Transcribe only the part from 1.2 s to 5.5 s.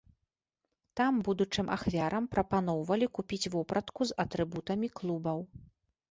будучым ахвярам прапаноўвалі купіць вопратку з атрыбутамі клубаў.